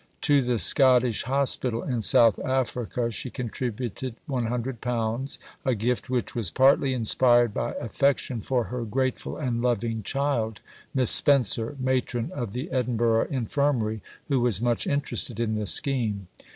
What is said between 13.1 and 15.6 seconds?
Infirmary, who was much interested in